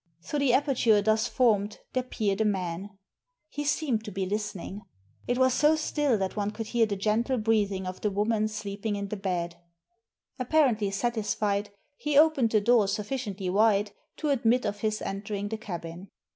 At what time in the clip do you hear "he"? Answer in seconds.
3.49-3.63, 11.97-12.17